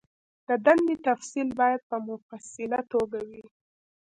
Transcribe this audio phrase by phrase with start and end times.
[0.47, 3.43] د دندې تفصیل باید په مفصله توګه وي.